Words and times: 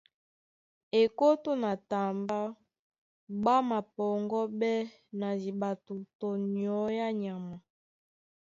Ekótó 1.01 1.51
na 1.61 1.71
tambá 1.89 2.39
ɓá 3.43 3.55
mapɔŋgɔ́ɓɛ́ 3.69 4.77
na 5.19 5.27
diɓato 5.41 5.93
tɔ 6.19 6.27
na 6.39 6.45
nyɔ̌ 6.53 6.79
á 7.05 7.07
nyama. 7.21 7.53